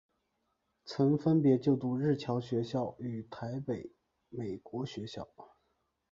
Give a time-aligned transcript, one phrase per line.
[0.83, 3.91] 曾分别就读日侨学校与台北
[4.29, 5.29] 美国学校。